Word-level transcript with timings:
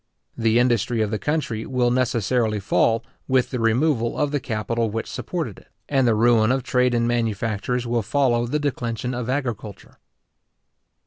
The 0.35 0.57
industry 0.57 1.03
of 1.03 1.11
the 1.11 1.19
country 1.19 1.63
will 1.67 1.91
necessarily 1.91 2.59
fall 2.59 3.05
with 3.27 3.51
the 3.51 3.59
removal 3.59 4.17
of 4.17 4.31
the 4.31 4.39
capital 4.39 4.89
which 4.89 5.05
supported 5.07 5.59
it, 5.59 5.67
and 5.87 6.07
the 6.07 6.15
ruin 6.15 6.51
of 6.51 6.63
trade 6.63 6.95
and 6.95 7.07
manufactures 7.07 7.85
will 7.85 8.01
follow 8.01 8.47
the 8.47 8.57
declension 8.57 9.13
of 9.13 9.29
agriculture. 9.29 9.99